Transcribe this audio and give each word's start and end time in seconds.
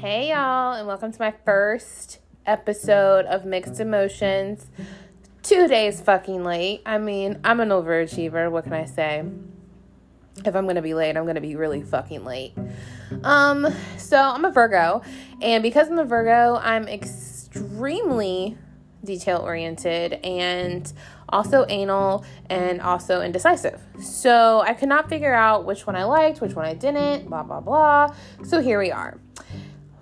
Hey, 0.00 0.28
y'all, 0.28 0.74
and 0.74 0.86
welcome 0.86 1.10
to 1.10 1.18
my 1.18 1.32
first 1.46 2.18
episode 2.44 3.24
of 3.24 3.46
Mixed 3.46 3.80
Emotions. 3.80 4.68
Two 5.42 5.66
days 5.68 6.02
fucking 6.02 6.44
late. 6.44 6.82
I 6.84 6.98
mean, 6.98 7.40
I'm 7.42 7.60
an 7.60 7.70
overachiever. 7.70 8.50
What 8.50 8.64
can 8.64 8.74
I 8.74 8.84
say? 8.84 9.24
If 10.44 10.54
I'm 10.54 10.66
gonna 10.66 10.82
be 10.82 10.92
late, 10.92 11.16
I'm 11.16 11.24
gonna 11.24 11.40
be 11.40 11.56
really 11.56 11.80
fucking 11.80 12.26
late. 12.26 12.52
Um, 13.24 13.66
so 13.96 14.18
I'm 14.18 14.44
a 14.44 14.50
Virgo, 14.50 15.00
and 15.40 15.62
because 15.62 15.88
I'm 15.88 15.98
a 15.98 16.04
Virgo, 16.04 16.60
I'm 16.62 16.86
extremely 16.88 18.58
detail 19.02 19.38
oriented 19.38 20.12
and 20.22 20.92
also 21.30 21.64
anal 21.70 22.22
and 22.50 22.82
also 22.82 23.22
indecisive. 23.22 23.80
So 23.98 24.60
I 24.60 24.74
could 24.74 24.90
not 24.90 25.08
figure 25.08 25.32
out 25.32 25.64
which 25.64 25.86
one 25.86 25.96
I 25.96 26.04
liked, 26.04 26.42
which 26.42 26.54
one 26.54 26.66
I 26.66 26.74
didn't, 26.74 27.30
blah, 27.30 27.44
blah, 27.44 27.60
blah. 27.60 28.14
So 28.44 28.60
here 28.60 28.78
we 28.78 28.92
are. 28.92 29.18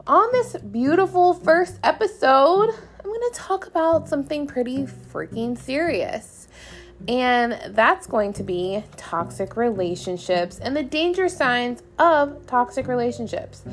On 0.07 0.31
this 0.33 0.55
beautiful 0.59 1.33
first 1.33 1.81
episode, 1.83 2.69
I'm 2.69 3.07
going 3.07 3.21
to 3.21 3.31
talk 3.33 3.67
about 3.67 4.07
something 4.07 4.47
pretty 4.47 4.83
freaking 4.85 5.57
serious. 5.57 6.47
And 7.09 7.59
that's 7.75 8.07
going 8.07 8.35
to 8.35 8.43
be 8.43 8.85
toxic 8.99 9.57
relationships 9.57 10.59
and 10.59 10.77
the 10.77 10.83
danger 10.83 11.31
signs 11.31 11.83
of 11.99 12.47
toxic 12.47 12.87
relationships. 12.87 13.65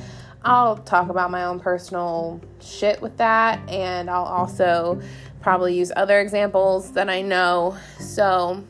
I'll 0.46 0.78
talk 0.78 1.10
about 1.10 1.32
my 1.32 1.44
own 1.44 1.60
personal 1.60 2.40
shit 2.62 3.02
with 3.02 3.18
that, 3.18 3.60
and 3.70 4.10
I'll 4.10 4.24
also 4.24 5.02
probably 5.42 5.78
use 5.78 5.92
other 5.98 6.22
examples 6.22 6.94
that 6.94 7.10
I 7.10 7.22
know. 7.24 7.76
So, 8.00 8.64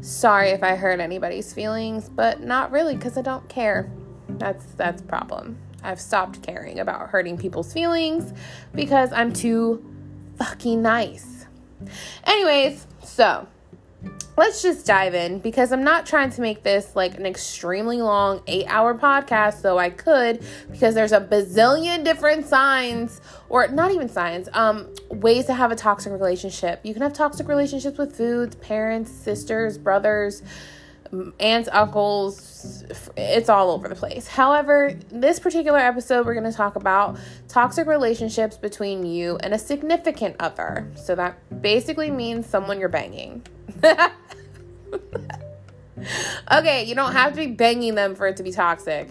sorry 0.00 0.48
if 0.48 0.62
I 0.62 0.76
hurt 0.76 0.98
anybody's 0.98 1.52
feelings, 1.52 2.08
but 2.08 2.40
not 2.40 2.72
really 2.72 2.94
because 2.94 3.18
I 3.18 3.22
don't 3.22 3.46
care. 3.50 3.92
That's 4.30 4.64
that's 4.76 5.02
problem. 5.02 5.58
I've 5.82 6.00
stopped 6.00 6.42
caring 6.42 6.80
about 6.80 7.10
hurting 7.10 7.38
people's 7.38 7.72
feelings 7.72 8.32
because 8.74 9.12
I'm 9.12 9.32
too 9.32 9.84
fucking 10.36 10.82
nice. 10.82 11.46
Anyways, 12.24 12.86
so 13.04 13.46
let's 14.36 14.62
just 14.62 14.86
dive 14.86 15.14
in 15.14 15.38
because 15.38 15.72
I'm 15.72 15.84
not 15.84 16.06
trying 16.06 16.30
to 16.30 16.40
make 16.40 16.62
this 16.62 16.96
like 16.96 17.18
an 17.18 17.26
extremely 17.26 18.00
long 18.00 18.42
eight 18.46 18.66
hour 18.68 18.94
podcast, 18.94 19.62
though 19.62 19.78
I 19.78 19.90
could 19.90 20.42
because 20.70 20.94
there's 20.94 21.12
a 21.12 21.20
bazillion 21.20 22.04
different 22.04 22.46
signs, 22.46 23.20
or 23.48 23.68
not 23.68 23.92
even 23.92 24.08
signs, 24.08 24.48
um, 24.52 24.88
ways 25.10 25.46
to 25.46 25.54
have 25.54 25.72
a 25.72 25.76
toxic 25.76 26.12
relationship. 26.12 26.80
You 26.84 26.94
can 26.94 27.02
have 27.02 27.12
toxic 27.12 27.48
relationships 27.48 27.98
with 27.98 28.16
foods, 28.16 28.56
parents, 28.56 29.10
sisters, 29.10 29.76
brothers 29.76 30.42
aunts, 31.40 31.68
uncles, 31.72 32.84
it's 33.16 33.48
all 33.48 33.70
over 33.70 33.88
the 33.88 33.94
place. 33.94 34.28
However, 34.28 34.94
this 35.10 35.40
particular 35.40 35.78
episode, 35.78 36.24
we're 36.24 36.34
going 36.34 36.50
to 36.50 36.56
talk 36.56 36.76
about 36.76 37.18
toxic 37.48 37.86
relationships 37.86 38.56
between 38.56 39.04
you 39.04 39.36
and 39.38 39.52
a 39.52 39.58
significant 39.58 40.36
other. 40.38 40.90
So 40.94 41.14
that 41.16 41.62
basically 41.62 42.10
means 42.10 42.46
someone 42.46 42.78
you're 42.78 42.88
banging. 42.88 43.44
okay, 46.52 46.84
you 46.84 46.94
don't 46.94 47.12
have 47.12 47.32
to 47.32 47.36
be 47.36 47.48
banging 47.48 47.96
them 47.96 48.14
for 48.14 48.28
it 48.28 48.36
to 48.36 48.42
be 48.42 48.52
toxic. 48.52 49.08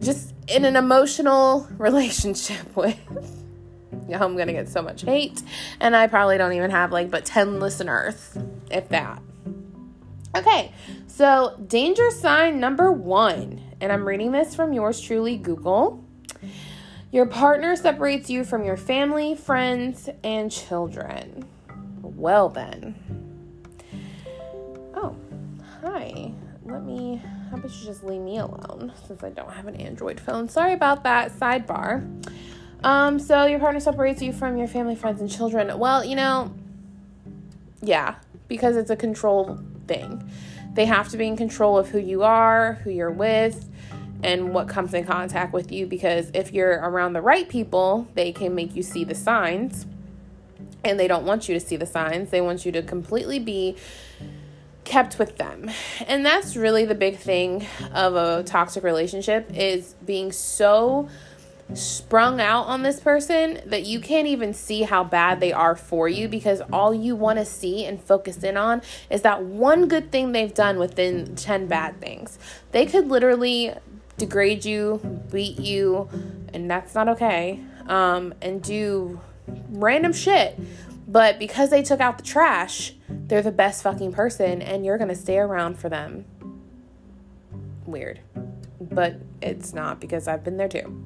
Just 0.00 0.34
in 0.48 0.64
an 0.64 0.76
emotional 0.76 1.68
relationship 1.78 2.74
with. 2.74 2.98
I'm 4.12 4.36
gonna 4.36 4.52
get 4.52 4.68
so 4.68 4.82
much 4.82 5.02
hate, 5.02 5.42
and 5.80 5.96
I 5.96 6.06
probably 6.06 6.38
don't 6.38 6.52
even 6.52 6.70
have 6.70 6.92
like 6.92 7.10
but 7.10 7.24
10 7.24 7.58
listeners, 7.58 8.38
if 8.70 8.88
that. 8.90 9.20
Okay, 10.36 10.70
so 11.06 11.58
danger 11.66 12.10
sign 12.10 12.60
number 12.60 12.92
one, 12.92 13.58
and 13.80 13.90
I'm 13.90 14.06
reading 14.06 14.32
this 14.32 14.54
from 14.54 14.74
yours 14.74 15.00
truly, 15.00 15.38
Google. 15.38 16.04
Your 17.10 17.24
partner 17.24 17.74
separates 17.74 18.28
you 18.28 18.44
from 18.44 18.62
your 18.62 18.76
family, 18.76 19.34
friends, 19.34 20.10
and 20.22 20.52
children. 20.52 21.48
Well, 22.02 22.50
then. 22.50 22.94
Oh, 24.94 25.16
hi. 25.80 26.32
Let 26.66 26.84
me. 26.84 27.22
How 27.50 27.56
about 27.56 27.70
you 27.70 27.86
just 27.86 28.04
leave 28.04 28.20
me 28.20 28.36
alone 28.36 28.92
since 29.06 29.24
I 29.24 29.30
don't 29.30 29.50
have 29.50 29.66
an 29.66 29.76
Android 29.76 30.20
phone? 30.20 30.50
Sorry 30.50 30.74
about 30.74 31.02
that. 31.04 31.32
Sidebar. 31.32 32.04
Um, 32.84 33.18
so 33.18 33.46
your 33.46 33.58
partner 33.58 33.80
separates 33.80 34.20
you 34.20 34.34
from 34.34 34.58
your 34.58 34.68
family, 34.68 34.96
friends, 34.96 35.22
and 35.22 35.30
children. 35.30 35.78
Well, 35.78 36.04
you 36.04 36.14
know, 36.14 36.52
yeah, 37.80 38.16
because 38.48 38.76
it's 38.76 38.90
a 38.90 38.96
control 38.96 39.58
thing. 39.86 40.28
They 40.74 40.84
have 40.84 41.08
to 41.08 41.16
be 41.16 41.26
in 41.26 41.36
control 41.36 41.78
of 41.78 41.88
who 41.88 41.98
you 41.98 42.22
are, 42.22 42.74
who 42.84 42.90
you're 42.90 43.10
with, 43.10 43.68
and 44.22 44.52
what 44.52 44.68
comes 44.68 44.94
in 44.94 45.04
contact 45.04 45.52
with 45.52 45.70
you 45.70 45.86
because 45.86 46.30
if 46.34 46.52
you're 46.52 46.80
around 46.80 47.12
the 47.12 47.20
right 47.20 47.48
people, 47.48 48.08
they 48.14 48.32
can 48.32 48.54
make 48.54 48.74
you 48.74 48.82
see 48.82 49.04
the 49.04 49.14
signs. 49.14 49.86
And 50.84 51.00
they 51.00 51.08
don't 51.08 51.24
want 51.24 51.48
you 51.48 51.54
to 51.54 51.60
see 51.64 51.76
the 51.76 51.86
signs. 51.86 52.30
They 52.30 52.40
want 52.40 52.64
you 52.64 52.72
to 52.72 52.82
completely 52.82 53.38
be 53.38 53.76
kept 54.84 55.18
with 55.18 55.36
them. 55.36 55.70
And 56.06 56.24
that's 56.24 56.56
really 56.56 56.84
the 56.84 56.94
big 56.94 57.16
thing 57.18 57.66
of 57.92 58.14
a 58.14 58.44
toxic 58.44 58.84
relationship 58.84 59.50
is 59.54 59.94
being 60.04 60.30
so 60.32 61.08
sprung 61.74 62.40
out 62.40 62.66
on 62.66 62.82
this 62.82 63.00
person 63.00 63.60
that 63.66 63.84
you 63.84 64.00
can't 64.00 64.28
even 64.28 64.54
see 64.54 64.82
how 64.82 65.02
bad 65.02 65.40
they 65.40 65.52
are 65.52 65.74
for 65.74 66.08
you 66.08 66.28
because 66.28 66.60
all 66.72 66.94
you 66.94 67.16
want 67.16 67.38
to 67.38 67.44
see 67.44 67.84
and 67.84 68.00
focus 68.00 68.42
in 68.44 68.56
on 68.56 68.80
is 69.10 69.22
that 69.22 69.42
one 69.42 69.88
good 69.88 70.12
thing 70.12 70.32
they've 70.32 70.54
done 70.54 70.78
within 70.78 71.34
10 71.34 71.66
bad 71.66 72.00
things. 72.00 72.38
They 72.72 72.86
could 72.86 73.08
literally 73.08 73.74
degrade 74.16 74.64
you, 74.64 75.00
beat 75.30 75.58
you, 75.58 76.08
and 76.54 76.70
that's 76.70 76.94
not 76.94 77.08
okay. 77.08 77.60
Um, 77.88 78.34
and 78.40 78.62
do 78.62 79.20
random 79.70 80.12
shit. 80.12 80.58
But 81.08 81.38
because 81.38 81.70
they 81.70 81.82
took 81.82 82.00
out 82.00 82.18
the 82.18 82.24
trash, 82.24 82.94
they're 83.08 83.42
the 83.42 83.52
best 83.52 83.82
fucking 83.82 84.12
person 84.12 84.60
and 84.62 84.84
you're 84.84 84.98
going 84.98 85.08
to 85.08 85.16
stay 85.16 85.38
around 85.38 85.78
for 85.78 85.88
them. 85.88 86.24
Weird. 87.84 88.20
But 88.80 89.20
it's 89.40 89.72
not 89.72 90.00
because 90.00 90.26
I've 90.26 90.42
been 90.42 90.56
there 90.56 90.68
too. 90.68 91.04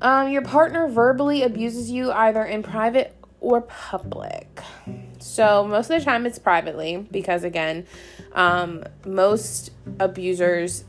Um, 0.00 0.28
your 0.28 0.42
partner 0.42 0.88
verbally 0.88 1.42
abuses 1.42 1.90
you 1.90 2.12
either 2.12 2.44
in 2.44 2.62
private 2.62 3.14
or 3.40 3.60
public. 3.62 4.60
So, 5.18 5.66
most 5.66 5.90
of 5.90 5.98
the 5.98 6.04
time 6.04 6.26
it's 6.26 6.38
privately 6.38 7.06
because, 7.10 7.44
again, 7.44 7.86
um, 8.32 8.84
most 9.04 9.70
abusers 9.98 10.84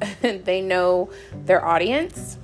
they 0.20 0.62
know 0.62 1.10
their 1.44 1.64
audience. 1.64 2.38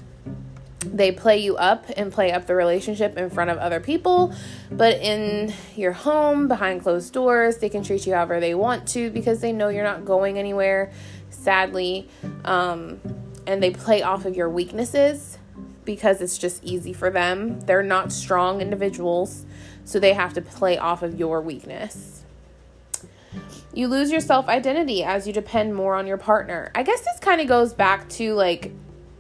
They 0.81 1.13
play 1.13 1.39
you 1.39 1.57
up 1.57 1.87
and 1.97 2.13
play 2.13 2.31
up 2.31 2.47
the 2.47 2.55
relationship 2.55 3.17
in 3.17 3.31
front 3.31 3.51
of 3.51 3.59
other 3.59 3.81
people, 3.81 4.35
but 4.71 5.01
in 5.01 5.53
your 5.77 5.93
home, 5.93 6.47
behind 6.47 6.83
closed 6.83 7.13
doors, 7.13 7.57
they 7.59 7.71
can 7.71 7.83
treat 7.83 8.07
you 8.07 8.13
however 8.13 8.39
they 8.39 8.55
want 8.55 8.87
to 8.89 9.11
because 9.11 9.41
they 9.41 9.53
know 9.53 9.69
you're 9.69 9.85
not 9.85 10.05
going 10.05 10.39
anywhere, 10.39 10.93
sadly. 11.31 12.09
Um, 12.45 13.01
and 13.47 13.63
they 13.63 13.71
play 13.71 14.03
off 14.03 14.25
of 14.25 14.37
your 14.37 14.49
weaknesses 14.49 15.39
because 15.85 16.21
it's 16.21 16.39
just 16.39 16.63
easy 16.65 16.93
for 16.93 17.11
them. 17.11 17.61
They're 17.61 17.83
not 17.83 18.13
strong 18.13 18.61
individuals, 18.61 19.45
so 19.85 19.99
they 19.99 20.13
have 20.13 20.33
to 20.35 20.43
play 20.43 20.79
off 20.79 21.03
of 21.03 21.19
your 21.19 21.41
weakness. 21.41 22.25
You 23.75 23.89
lose 23.89 24.11
your 24.11 24.21
self 24.21 24.49
identity 24.49 25.03
as 25.03 25.27
you 25.27 25.33
depend 25.33 25.75
more 25.75 25.97
on 25.97 26.07
your 26.07 26.17
partner. 26.17 26.71
I 26.75 26.83
guess 26.83 27.01
this 27.01 27.19
kind 27.19 27.41
of 27.41 27.49
goes 27.49 27.75
back 27.75 28.09
to 28.11 28.35
like 28.35 28.73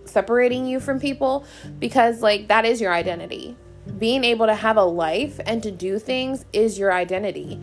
separating 0.04 0.66
you 0.66 0.80
from 0.80 1.00
people 1.00 1.44
because, 1.78 2.22
like, 2.22 2.48
that 2.48 2.64
is 2.64 2.80
your 2.80 2.92
identity. 2.92 3.56
Being 3.98 4.24
able 4.24 4.46
to 4.46 4.54
have 4.54 4.76
a 4.76 4.84
life 4.84 5.40
and 5.44 5.62
to 5.62 5.70
do 5.70 5.98
things 5.98 6.44
is 6.52 6.78
your 6.78 6.92
identity. 6.92 7.60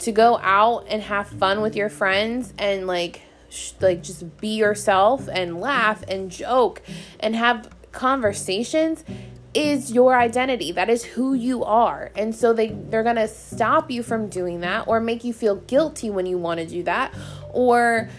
To 0.00 0.12
go 0.12 0.38
out 0.42 0.86
and 0.88 1.02
have 1.02 1.28
fun 1.28 1.62
with 1.62 1.74
your 1.74 1.88
friends 1.88 2.52
and 2.58 2.86
like, 2.86 3.22
sh- 3.48 3.72
like 3.80 4.02
just 4.02 4.36
be 4.38 4.56
yourself 4.56 5.28
and 5.32 5.60
laugh 5.60 6.04
and 6.08 6.30
joke 6.30 6.82
and 7.20 7.34
have 7.34 7.70
conversations 7.94 9.04
is 9.54 9.92
your 9.92 10.18
identity. 10.18 10.72
That 10.72 10.90
is 10.90 11.04
who 11.04 11.32
you 11.32 11.64
are. 11.64 12.10
And 12.16 12.34
so 12.34 12.52
they 12.52 12.68
they're 12.68 13.04
going 13.04 13.16
to 13.16 13.28
stop 13.28 13.90
you 13.90 14.02
from 14.02 14.28
doing 14.28 14.60
that 14.60 14.88
or 14.88 15.00
make 15.00 15.24
you 15.24 15.32
feel 15.32 15.56
guilty 15.56 16.10
when 16.10 16.26
you 16.26 16.36
want 16.36 16.60
to 16.60 16.66
do 16.66 16.82
that 16.82 17.14
or 17.52 18.10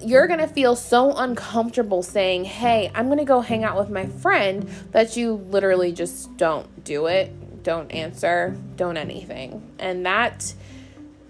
you're 0.00 0.26
going 0.26 0.40
to 0.40 0.46
feel 0.46 0.76
so 0.76 1.12
uncomfortable 1.16 2.02
saying, 2.02 2.44
"Hey, 2.44 2.90
I'm 2.94 3.06
going 3.06 3.18
to 3.18 3.24
go 3.24 3.40
hang 3.40 3.64
out 3.64 3.76
with 3.76 3.90
my 3.90 4.06
friend," 4.06 4.68
that 4.92 5.16
you 5.16 5.34
literally 5.50 5.92
just 5.92 6.34
don't 6.36 6.84
do 6.84 7.06
it, 7.06 7.62
don't 7.62 7.90
answer, 7.90 8.56
don't 8.76 8.96
anything. 8.96 9.62
And 9.78 10.06
that 10.06 10.54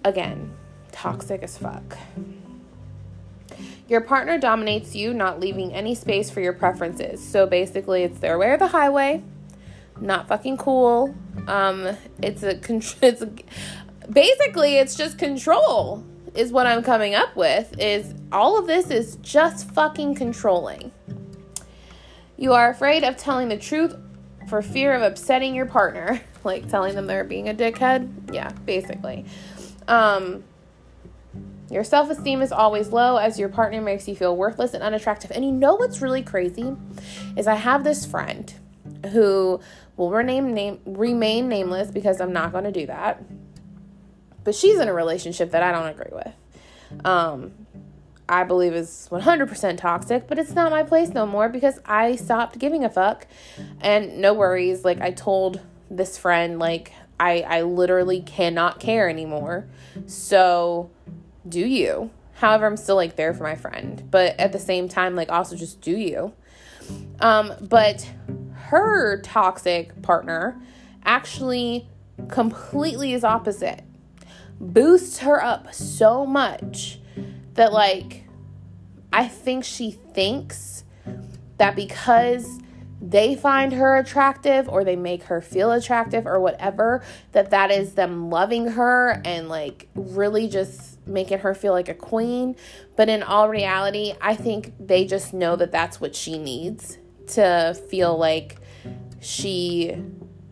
again, 0.04 0.52
toxic 0.92 1.42
as 1.42 1.58
fuck. 1.58 1.96
Your 3.90 4.00
partner 4.00 4.38
dominates 4.38 4.94
you, 4.94 5.12
not 5.12 5.40
leaving 5.40 5.74
any 5.74 5.96
space 5.96 6.30
for 6.30 6.40
your 6.40 6.52
preferences. 6.52 7.22
So 7.28 7.44
basically, 7.44 8.04
it's 8.04 8.20
their 8.20 8.38
way 8.38 8.50
or 8.50 8.56
the 8.56 8.68
highway. 8.68 9.24
Not 10.00 10.28
fucking 10.28 10.58
cool. 10.58 11.12
Um, 11.48 11.96
it's 12.22 12.44
a 12.44 12.50
it's 13.02 13.20
a, 13.20 13.32
basically 14.08 14.76
it's 14.76 14.94
just 14.94 15.18
control 15.18 16.06
is 16.36 16.52
what 16.52 16.68
I'm 16.68 16.84
coming 16.84 17.16
up 17.16 17.34
with. 17.34 17.74
Is 17.80 18.14
all 18.30 18.56
of 18.56 18.68
this 18.68 18.92
is 18.92 19.16
just 19.16 19.68
fucking 19.72 20.14
controlling. 20.14 20.92
You 22.36 22.52
are 22.52 22.70
afraid 22.70 23.02
of 23.02 23.16
telling 23.16 23.48
the 23.48 23.58
truth 23.58 23.96
for 24.48 24.62
fear 24.62 24.94
of 24.94 25.02
upsetting 25.02 25.52
your 25.52 25.66
partner, 25.66 26.20
like 26.44 26.68
telling 26.68 26.94
them 26.94 27.08
they're 27.08 27.24
being 27.24 27.48
a 27.48 27.54
dickhead. 27.54 28.32
Yeah, 28.32 28.52
basically. 28.64 29.24
Um, 29.88 30.44
your 31.70 31.84
self 31.84 32.10
esteem 32.10 32.42
is 32.42 32.52
always 32.52 32.88
low 32.88 33.16
as 33.16 33.38
your 33.38 33.48
partner 33.48 33.80
makes 33.80 34.08
you 34.08 34.16
feel 34.16 34.36
worthless 34.36 34.74
and 34.74 34.82
unattractive. 34.82 35.30
And 35.30 35.44
you 35.44 35.52
know 35.52 35.76
what's 35.76 36.02
really 36.02 36.22
crazy? 36.22 36.76
Is 37.36 37.46
I 37.46 37.54
have 37.54 37.84
this 37.84 38.04
friend 38.04 38.52
who 39.12 39.60
will 39.96 40.10
rename 40.10 40.52
name 40.52 40.80
remain 40.84 41.48
nameless 41.48 41.90
because 41.90 42.20
I'm 42.20 42.32
not 42.32 42.52
going 42.52 42.64
to 42.64 42.72
do 42.72 42.86
that. 42.86 43.22
But 44.42 44.54
she's 44.54 44.80
in 44.80 44.88
a 44.88 44.94
relationship 44.94 45.52
that 45.52 45.62
I 45.62 45.70
don't 45.70 45.88
agree 45.88 46.12
with. 46.12 47.04
Um, 47.04 47.52
I 48.28 48.44
believe 48.44 48.74
is 48.74 49.08
100% 49.10 49.76
toxic, 49.76 50.28
but 50.28 50.38
it's 50.38 50.54
not 50.54 50.70
my 50.70 50.82
place 50.82 51.10
no 51.10 51.26
more 51.26 51.48
because 51.48 51.78
I 51.84 52.16
stopped 52.16 52.58
giving 52.58 52.84
a 52.84 52.90
fuck. 52.90 53.26
And 53.80 54.18
no 54.18 54.34
worries, 54.34 54.84
like 54.84 55.00
I 55.00 55.10
told 55.10 55.60
this 55.90 56.16
friend 56.16 56.58
like 56.58 56.92
I 57.18 57.40
I 57.42 57.62
literally 57.62 58.22
cannot 58.22 58.80
care 58.80 59.08
anymore. 59.08 59.66
So 60.06 60.90
do 61.48 61.60
you. 61.60 62.10
However, 62.34 62.66
I'm 62.66 62.76
still 62.76 62.96
like 62.96 63.16
there 63.16 63.34
for 63.34 63.42
my 63.42 63.54
friend, 63.54 64.02
but 64.10 64.38
at 64.38 64.52
the 64.52 64.58
same 64.58 64.88
time, 64.88 65.14
like 65.14 65.30
also 65.30 65.56
just 65.56 65.80
do 65.80 65.96
you. 65.96 66.32
Um, 67.20 67.52
but 67.60 68.08
her 68.54 69.20
toxic 69.20 70.00
partner 70.02 70.60
actually 71.04 71.88
completely 72.28 73.12
is 73.12 73.24
opposite. 73.24 73.82
Boosts 74.58 75.18
her 75.18 75.42
up 75.42 75.74
so 75.74 76.24
much 76.24 76.98
that 77.54 77.72
like 77.72 78.24
I 79.12 79.26
think 79.26 79.64
she 79.64 79.90
thinks 79.90 80.84
that 81.58 81.76
because 81.76 82.58
they 83.02 83.34
find 83.34 83.72
her 83.72 83.96
attractive 83.96 84.68
or 84.68 84.84
they 84.84 84.96
make 84.96 85.24
her 85.24 85.40
feel 85.40 85.72
attractive 85.72 86.26
or 86.26 86.38
whatever 86.38 87.02
that 87.32 87.50
that 87.50 87.70
is 87.70 87.94
them 87.94 88.30
loving 88.30 88.68
her 88.68 89.20
and 89.24 89.48
like 89.48 89.88
really 89.94 90.48
just 90.48 90.89
making 91.10 91.38
her 91.40 91.54
feel 91.54 91.72
like 91.72 91.88
a 91.88 91.94
queen 91.94 92.56
but 92.96 93.08
in 93.08 93.22
all 93.22 93.48
reality 93.48 94.14
i 94.20 94.34
think 94.34 94.72
they 94.78 95.04
just 95.04 95.34
know 95.34 95.56
that 95.56 95.72
that's 95.72 96.00
what 96.00 96.14
she 96.14 96.38
needs 96.38 96.98
to 97.26 97.76
feel 97.88 98.16
like 98.16 98.56
she 99.20 99.96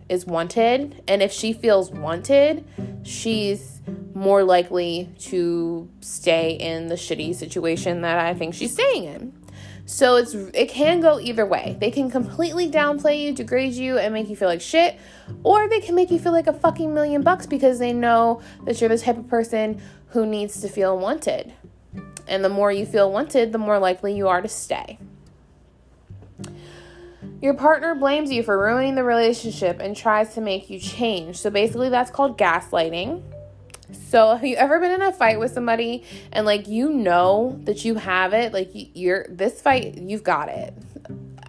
is 0.08 0.26
wanted 0.26 1.02
and 1.06 1.22
if 1.22 1.32
she 1.32 1.52
feels 1.52 1.90
wanted 1.90 2.64
she's 3.02 3.80
more 4.14 4.42
likely 4.42 5.08
to 5.18 5.88
stay 6.00 6.52
in 6.52 6.88
the 6.88 6.94
shitty 6.94 7.34
situation 7.34 8.00
that 8.02 8.18
i 8.18 8.34
think 8.34 8.54
she's 8.54 8.72
staying 8.72 9.04
in 9.04 9.37
so 9.88 10.16
it's 10.16 10.34
it 10.34 10.68
can 10.68 11.00
go 11.00 11.18
either 11.18 11.46
way. 11.46 11.78
They 11.80 11.90
can 11.90 12.10
completely 12.10 12.70
downplay 12.70 13.22
you, 13.22 13.32
degrade 13.32 13.72
you, 13.72 13.96
and 13.96 14.12
make 14.12 14.28
you 14.28 14.36
feel 14.36 14.48
like 14.48 14.60
shit, 14.60 14.98
or 15.42 15.66
they 15.66 15.80
can 15.80 15.94
make 15.94 16.10
you 16.10 16.18
feel 16.18 16.32
like 16.32 16.46
a 16.46 16.52
fucking 16.52 16.92
million 16.92 17.22
bucks 17.22 17.46
because 17.46 17.78
they 17.78 17.94
know 17.94 18.42
that 18.66 18.78
you're 18.82 18.90
the 18.90 18.98
type 18.98 19.16
of 19.16 19.26
person 19.28 19.80
who 20.08 20.26
needs 20.26 20.60
to 20.60 20.68
feel 20.68 20.98
wanted. 20.98 21.54
And 22.26 22.44
the 22.44 22.50
more 22.50 22.70
you 22.70 22.84
feel 22.84 23.10
wanted, 23.10 23.50
the 23.50 23.58
more 23.58 23.78
likely 23.78 24.14
you 24.14 24.28
are 24.28 24.42
to 24.42 24.48
stay. 24.48 24.98
Your 27.40 27.54
partner 27.54 27.94
blames 27.94 28.30
you 28.30 28.42
for 28.42 28.58
ruining 28.58 28.94
the 28.94 29.04
relationship 29.04 29.80
and 29.80 29.96
tries 29.96 30.34
to 30.34 30.42
make 30.42 30.68
you 30.68 30.78
change. 30.78 31.38
So 31.38 31.48
basically, 31.48 31.88
that's 31.88 32.10
called 32.10 32.36
gaslighting. 32.36 33.22
So, 33.90 34.34
have 34.34 34.44
you 34.44 34.56
ever 34.56 34.80
been 34.80 34.92
in 34.92 35.02
a 35.02 35.12
fight 35.12 35.38
with 35.38 35.52
somebody 35.52 36.04
and 36.32 36.44
like 36.44 36.68
you 36.68 36.90
know 36.90 37.58
that 37.64 37.84
you 37.84 37.94
have 37.94 38.32
it? 38.34 38.52
Like 38.52 38.70
you're 38.72 39.26
this 39.28 39.60
fight, 39.60 39.96
you've 39.98 40.22
got 40.24 40.48
it. 40.48 40.74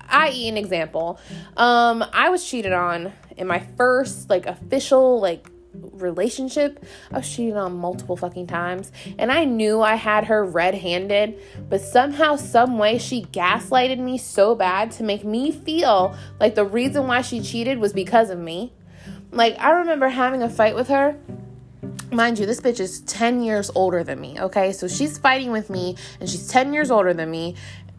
I.e., 0.09 0.49
an 0.49 0.57
example. 0.57 1.19
Um, 1.55 2.03
I 2.13 2.29
was 2.29 2.45
cheated 2.45 2.73
on 2.73 3.13
in 3.37 3.47
my 3.47 3.59
first 3.77 4.29
like 4.29 4.45
official 4.45 5.19
like 5.19 5.49
relationship. 5.73 6.83
I 7.11 7.17
was 7.17 7.29
cheated 7.29 7.55
on 7.55 7.77
multiple 7.77 8.15
fucking 8.15 8.47
times, 8.47 8.91
and 9.17 9.31
I 9.31 9.45
knew 9.45 9.81
I 9.81 9.95
had 9.95 10.25
her 10.25 10.43
red-handed, 10.43 11.39
but 11.69 11.81
somehow, 11.81 12.37
some 12.37 12.77
way, 12.77 12.97
she 12.97 13.23
gaslighted 13.25 13.99
me 13.99 14.17
so 14.17 14.55
bad 14.55 14.91
to 14.93 15.03
make 15.03 15.23
me 15.23 15.51
feel 15.51 16.15
like 16.39 16.55
the 16.55 16.65
reason 16.65 17.07
why 17.07 17.21
she 17.21 17.41
cheated 17.41 17.79
was 17.79 17.93
because 17.93 18.29
of 18.29 18.39
me. 18.39 18.73
Like 19.31 19.59
I 19.59 19.71
remember 19.71 20.09
having 20.09 20.41
a 20.41 20.49
fight 20.49 20.75
with 20.75 20.87
her 20.87 21.19
mind 22.11 22.39
you, 22.39 22.45
this 22.45 22.61
bitch 22.61 22.79
is 22.79 23.01
10 23.01 23.41
years 23.41 23.69
older 23.75 24.03
than 24.03 24.19
me, 24.19 24.39
okay? 24.39 24.71
So 24.71 24.87
she's 24.87 25.17
fighting 25.17 25.51
with 25.51 25.69
me 25.69 25.95
and 26.19 26.29
she's 26.29 26.47
10 26.47 26.73
years 26.73 26.91
older 26.91 27.13
than 27.13 27.29
me. 27.29 27.55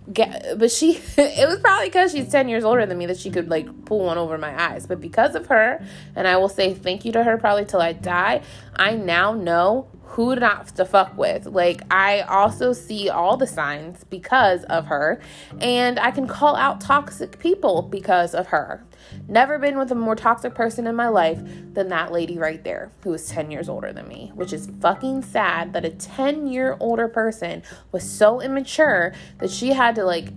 But 0.07 0.71
she, 0.71 1.01
it 1.17 1.49
was 1.49 1.61
probably 1.61 1.87
because 1.87 2.13
she's 2.13 2.29
10 2.29 2.49
years 2.49 2.65
older 2.65 2.87
than 2.87 2.99
me 2.99 3.07
that 3.07 3.19
she 3.19 3.31
could 3.31 3.49
like 3.49 3.85
pull 3.85 4.05
one 4.07 4.19
over 4.19 4.39
my 4.39 4.61
eyes. 4.61 4.87
But 4.87 5.01
because 5.01 5.35
of 5.35 5.47
her, 5.47 5.85
and 6.17 6.27
I 6.27 6.37
will 6.37 6.49
say 6.49 6.75
thank 6.75 7.05
you 7.05 7.13
to 7.13 7.23
her 7.23 7.39
probably 7.39 7.65
till 7.65 7.81
I 7.81 7.93
die, 7.93 8.43
I 8.75 8.95
now 8.95 9.33
know 9.33 9.89
who 10.11 10.35
not 10.35 10.67
to 10.67 10.85
fuck 10.85 11.17
with. 11.17 11.47
Like, 11.47 11.83
I 11.89 12.23
also 12.23 12.73
see 12.73 13.09
all 13.09 13.37
the 13.37 13.47
signs 13.47 14.03
because 14.03 14.65
of 14.65 14.87
her, 14.87 15.21
and 15.61 16.01
I 16.01 16.11
can 16.11 16.27
call 16.27 16.57
out 16.57 16.81
toxic 16.81 17.39
people 17.39 17.83
because 17.83 18.35
of 18.35 18.49
her. 18.49 18.85
Never 19.29 19.57
been 19.59 19.79
with 19.79 19.93
a 19.93 19.95
more 19.95 20.17
toxic 20.17 20.53
person 20.53 20.89
in 20.89 20.97
my 20.97 21.07
life 21.07 21.41
than 21.75 21.89
that 21.89 22.11
lady 22.11 22.39
right 22.39 22.63
there, 22.65 22.91
who 23.05 23.15
is 23.15 23.29
10 23.29 23.53
years 23.53 23.69
older 23.69 23.93
than 23.93 24.09
me, 24.09 24.33
which 24.35 24.53
is 24.53 24.69
fucking 24.81 25.23
sad 25.23 25.73
that 25.75 25.85
a 25.85 25.91
10 25.91 26.49
year 26.49 26.77
older 26.81 27.07
person 27.07 27.63
was 27.93 28.03
so 28.03 28.41
immature 28.41 29.15
that 29.39 29.51
she 29.51 29.73
had 29.73 29.95
to, 29.95 30.05
like, 30.05 30.31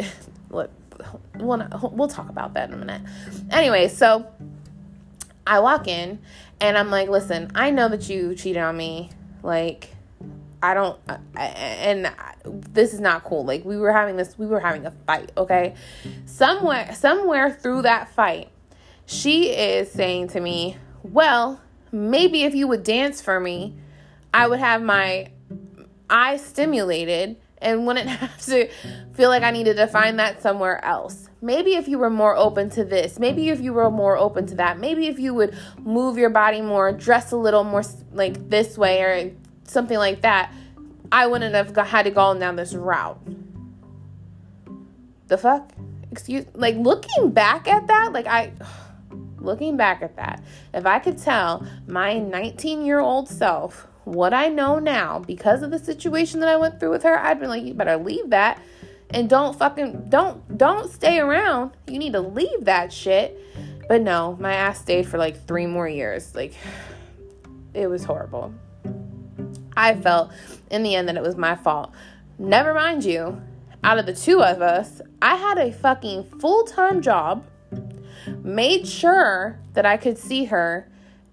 we'll, 0.50 0.68
we'll 1.38 2.08
talk 2.08 2.28
about 2.28 2.54
that 2.54 2.68
in 2.68 2.74
a 2.74 2.78
minute. 2.78 3.02
Anyway, 3.50 3.86
so 3.86 4.26
I 5.46 5.60
walk 5.60 5.86
in 5.86 6.18
and 6.60 6.76
I'm 6.76 6.90
like, 6.90 7.08
listen, 7.08 7.50
I 7.54 7.70
know 7.70 7.88
that 7.88 8.08
you 8.08 8.34
cheated 8.34 8.62
on 8.62 8.76
me. 8.76 9.10
Like, 9.42 9.90
I 10.62 10.74
don't, 10.74 10.98
and 11.36 12.12
this 12.44 12.92
is 12.92 13.00
not 13.00 13.24
cool. 13.24 13.44
Like 13.44 13.64
we 13.64 13.76
were 13.76 13.92
having 13.92 14.16
this, 14.16 14.36
we 14.38 14.46
were 14.46 14.60
having 14.60 14.86
a 14.86 14.92
fight. 15.06 15.30
Okay, 15.36 15.74
somewhere, 16.26 16.92
somewhere 16.94 17.50
through 17.50 17.82
that 17.82 18.08
fight, 18.10 18.48
she 19.06 19.50
is 19.50 19.90
saying 19.90 20.28
to 20.28 20.40
me, 20.40 20.76
"Well, 21.02 21.60
maybe 21.92 22.42
if 22.42 22.54
you 22.54 22.66
would 22.66 22.82
dance 22.82 23.20
for 23.20 23.38
me, 23.38 23.76
I 24.34 24.48
would 24.48 24.58
have 24.58 24.82
my 24.82 25.28
eyes 26.10 26.44
stimulated 26.44 27.36
and 27.58 27.86
wouldn't 27.86 28.08
have 28.08 28.38
to 28.46 28.68
feel 29.14 29.28
like 29.28 29.42
I 29.42 29.50
needed 29.50 29.76
to 29.76 29.86
find 29.86 30.18
that 30.18 30.42
somewhere 30.42 30.84
else. 30.84 31.27
Maybe 31.40 31.74
if 31.74 31.86
you 31.86 31.98
were 31.98 32.10
more 32.10 32.36
open 32.36 32.68
to 32.70 32.84
this, 32.84 33.18
maybe 33.18 33.48
if 33.48 33.60
you 33.60 33.72
were 33.72 33.90
more 33.90 34.16
open 34.16 34.46
to 34.46 34.56
that, 34.56 34.78
maybe 34.80 35.06
if 35.06 35.20
you 35.20 35.34
would 35.34 35.56
move 35.78 36.18
your 36.18 36.30
body 36.30 36.60
more, 36.60 36.90
dress 36.90 37.30
a 37.30 37.36
little 37.36 37.62
more 37.62 37.84
like 38.12 38.50
this 38.50 38.76
way 38.76 39.02
or 39.02 39.32
something 39.62 39.98
like 39.98 40.22
that, 40.22 40.52
I 41.12 41.26
wouldn't 41.28 41.54
have 41.54 41.74
had 41.86 42.02
to 42.04 42.10
go 42.10 42.36
down 42.38 42.56
this 42.56 42.74
route. 42.74 43.20
The 45.28 45.38
fuck? 45.38 45.70
Excuse 46.10 46.46
like 46.54 46.74
looking 46.76 47.30
back 47.30 47.68
at 47.68 47.86
that, 47.86 48.12
like 48.12 48.26
I 48.26 48.52
looking 49.38 49.76
back 49.76 50.02
at 50.02 50.16
that, 50.16 50.42
if 50.74 50.86
I 50.86 50.98
could 50.98 51.18
tell 51.18 51.64
my 51.86 52.14
19-year-old 52.14 53.28
self 53.28 53.86
what 54.04 54.34
I 54.34 54.48
know 54.48 54.80
now 54.80 55.20
because 55.20 55.62
of 55.62 55.70
the 55.70 55.78
situation 55.78 56.40
that 56.40 56.48
I 56.48 56.56
went 56.56 56.80
through 56.80 56.90
with 56.90 57.04
her, 57.04 57.16
I'd 57.16 57.38
be 57.38 57.46
like, 57.46 57.62
you 57.62 57.74
better 57.74 57.96
leave 57.96 58.30
that 58.30 58.60
and 59.10 59.28
don't 59.28 59.56
fucking 59.58 60.06
don't 60.08 60.58
don't 60.58 60.90
stay 60.90 61.18
around. 61.18 61.72
You 61.86 61.98
need 61.98 62.12
to 62.12 62.20
leave 62.20 62.64
that 62.64 62.92
shit. 62.92 63.38
But 63.88 64.02
no, 64.02 64.36
my 64.38 64.52
ass 64.52 64.80
stayed 64.80 65.08
for 65.08 65.16
like 65.16 65.46
3 65.46 65.66
more 65.66 65.88
years. 65.88 66.34
Like 66.34 66.54
it 67.74 67.88
was 67.88 68.04
horrible. 68.04 68.52
I 69.76 69.94
felt 69.94 70.32
in 70.70 70.82
the 70.82 70.94
end 70.94 71.08
that 71.08 71.16
it 71.16 71.22
was 71.22 71.36
my 71.36 71.54
fault. 71.54 71.92
Never 72.38 72.74
mind 72.74 73.04
you, 73.04 73.40
out 73.84 73.98
of 73.98 74.06
the 74.06 74.12
two 74.12 74.42
of 74.42 74.60
us, 74.60 75.00
I 75.22 75.36
had 75.36 75.58
a 75.58 75.72
fucking 75.72 76.24
full 76.40 76.64
time 76.64 77.00
job, 77.00 77.44
made 78.42 78.86
sure 78.86 79.58
that 79.74 79.86
I 79.86 79.96
could 79.96 80.18
see 80.18 80.44
her 80.46 80.90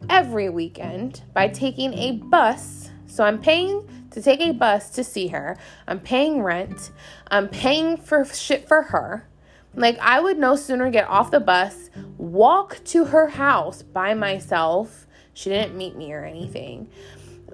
every 0.10 0.50
weekend 0.50 1.24
by 1.34 1.48
taking 1.48 1.94
a 1.96 2.14
bus. 2.14 2.92
So 3.08 3.24
I'm 3.24 3.40
paying 3.40 3.88
to 4.16 4.22
take 4.22 4.42
a 4.42 4.52
bus 4.52 4.90
to 4.92 5.04
see 5.04 5.28
her. 5.28 5.56
I'm 5.88 6.00
paying 6.00 6.42
rent. 6.42 6.92
I'm 7.30 7.48
paying 7.48 7.96
for 7.98 8.26
shit 8.26 8.68
for 8.68 8.82
her. 8.82 9.30
Like, 9.76 10.00
I 10.00 10.20
would 10.20 10.40
no 10.40 10.56
sooner 10.56 10.90
get 10.90 11.08
off 11.08 11.32
the 11.32 11.40
bus, 11.40 11.90
walk 12.18 12.80
to 12.86 13.06
her 13.06 13.28
house 13.28 13.84
by 13.84 14.14
myself. 14.14 15.06
She 15.34 15.50
didn't 15.50 15.78
meet 15.78 15.96
me 15.96 16.14
or 16.14 16.24
anything 16.24 16.90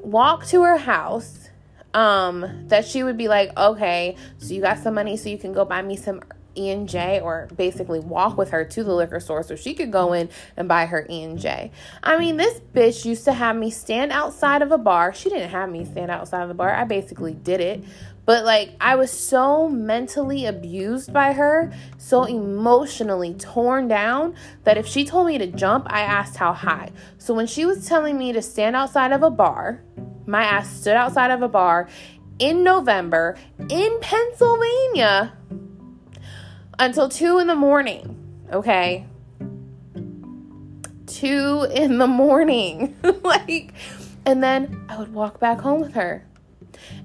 walk 0.04 0.46
to 0.48 0.64
her 0.64 0.78
house 0.78 1.50
um 1.94 2.66
that 2.68 2.86
she 2.86 3.04
would 3.04 3.18
be 3.18 3.28
like 3.28 3.56
okay 3.58 4.16
so 4.38 4.54
you 4.54 4.62
got 4.62 4.78
some 4.78 4.94
money 4.94 5.18
so 5.18 5.30
you 5.30 5.38
can 5.38 5.52
go 5.54 5.66
buy 5.66 5.82
me 5.82 5.96
some 5.96 6.22
E&J 6.56 7.22
or 7.22 7.48
basically 7.56 8.00
walk 8.00 8.38
with 8.38 8.50
her 8.52 8.64
to 8.66 8.84
the 8.84 8.94
liquor 8.94 9.20
store 9.20 9.44
so 9.44 9.56
she 9.56 9.74
could 9.74 9.92
go 9.92 10.14
in 10.14 10.30
and 10.58 10.68
buy 10.68 10.86
her 10.86 11.06
E&J. 11.10 11.72
I 12.04 12.18
mean, 12.18 12.38
this 12.38 12.60
bitch 12.74 13.06
used 13.06 13.26
to 13.26 13.34
have 13.34 13.56
me 13.56 13.72
stand 13.72 14.12
outside 14.12 14.62
of 14.62 14.72
a 14.72 14.78
bar. 14.78 15.14
She 15.14 15.30
didn't 15.30 15.50
have 15.50 15.70
me 15.70 15.86
stand 15.86 16.12
outside 16.12 16.44
of 16.44 16.48
the 16.48 16.54
bar. 16.54 16.74
I 16.74 16.84
basically 16.84 17.34
did 17.34 17.62
it. 17.62 17.84
But 18.26 18.46
like 18.46 18.72
I 18.80 18.96
was 18.96 19.12
so 19.12 19.68
mentally 19.68 20.46
abused 20.46 21.12
by 21.12 21.34
her, 21.34 21.74
so 21.98 22.24
emotionally 22.24 23.34
torn 23.34 23.88
down 23.88 24.36
that 24.64 24.78
if 24.78 24.88
she 24.88 25.06
told 25.06 25.28
me 25.28 25.38
to 25.38 25.48
jump, 25.48 25.88
I 25.90 26.02
asked 26.02 26.38
how 26.38 26.54
high. 26.54 26.92
So 27.18 27.34
when 27.34 27.48
she 27.48 27.66
was 27.66 27.88
telling 27.88 28.18
me 28.18 28.32
to 28.34 28.42
stand 28.42 28.76
outside 28.76 29.12
of 29.12 29.24
a 29.24 29.32
bar, 29.32 29.82
my 30.26 30.44
ass 30.44 30.82
stood 30.82 30.96
outside 30.96 31.32
of 31.32 31.42
a 31.42 31.48
bar 31.48 31.90
in 32.40 32.64
November 32.64 33.38
in 33.70 34.00
Pennsylvania 34.02 35.34
until 36.82 37.08
two 37.08 37.38
in 37.38 37.46
the 37.46 37.56
morning. 37.56 38.18
Okay. 38.52 39.06
Two 41.06 41.68
in 41.72 42.00
the 42.00 42.08
morning. 42.08 42.98
like, 43.24 43.74
and 44.26 44.44
then 44.44 44.84
I 44.90 44.98
would 44.98 45.14
walk 45.14 45.40
back 45.40 45.60
home 45.60 45.80
with 45.80 45.94
her 45.94 46.26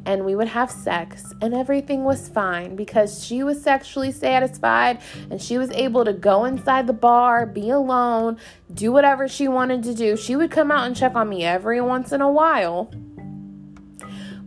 and 0.06 0.24
we 0.24 0.34
would 0.34 0.48
have 0.48 0.70
sex 0.70 1.34
and 1.42 1.52
everything 1.52 2.04
was 2.04 2.28
fine 2.28 2.74
because 2.74 3.22
she 3.22 3.42
was 3.42 3.62
sexually 3.62 4.12
satisfied 4.12 4.98
and 5.30 5.42
she 5.42 5.58
was 5.58 5.70
able 5.72 6.06
to 6.06 6.14
go 6.14 6.46
inside 6.46 6.86
the 6.86 6.94
bar, 6.94 7.44
be 7.44 7.68
alone, 7.68 8.38
do 8.72 8.90
whatever 8.90 9.28
she 9.28 9.46
wanted 9.46 9.82
to 9.82 9.94
do. 9.94 10.16
She 10.16 10.36
would 10.36 10.50
come 10.50 10.70
out 10.70 10.86
and 10.86 10.96
check 10.96 11.14
on 11.14 11.28
me 11.28 11.44
every 11.44 11.82
once 11.82 12.12
in 12.12 12.22
a 12.22 12.30
while. 12.30 12.90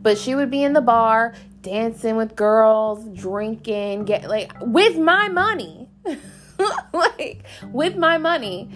But 0.01 0.17
she 0.17 0.33
would 0.33 0.49
be 0.49 0.63
in 0.63 0.73
the 0.73 0.81
bar 0.81 1.35
dancing 1.61 2.15
with 2.15 2.35
girls, 2.35 3.05
drinking, 3.17 4.05
get 4.05 4.27
like 4.29 4.51
with 4.61 4.97
my 4.97 5.27
money. 5.29 5.87
like 6.93 7.43
with 7.71 7.95
my 7.95 8.17
money. 8.17 8.69